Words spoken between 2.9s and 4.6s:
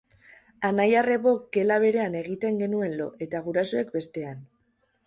lo, eta gurasoek bestean.